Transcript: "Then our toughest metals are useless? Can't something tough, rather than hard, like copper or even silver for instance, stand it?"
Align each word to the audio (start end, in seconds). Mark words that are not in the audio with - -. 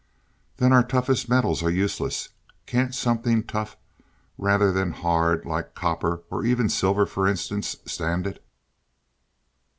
"Then 0.57 0.73
our 0.73 0.81
toughest 0.83 1.29
metals 1.29 1.61
are 1.61 1.69
useless? 1.69 2.29
Can't 2.65 2.95
something 2.95 3.43
tough, 3.43 3.77
rather 4.35 4.71
than 4.71 4.93
hard, 4.93 5.45
like 5.45 5.75
copper 5.75 6.23
or 6.31 6.43
even 6.43 6.69
silver 6.69 7.05
for 7.05 7.27
instance, 7.27 7.77
stand 7.85 8.25
it?" 8.25 8.43